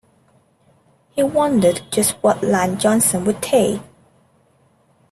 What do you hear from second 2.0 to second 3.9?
what line Johnson would take.